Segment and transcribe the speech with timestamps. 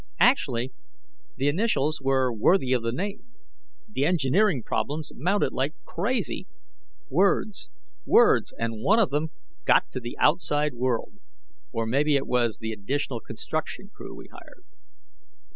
[0.19, 0.73] Actually,
[1.37, 3.23] the initials were worthy of the name.
[3.87, 6.47] The engineering problems mounted like crazy.
[7.11, 7.69] Words,
[8.03, 9.29] words, and one of them
[9.63, 11.19] got to the outside world.
[11.71, 14.63] Or maybe it was the additional construction crew we hired.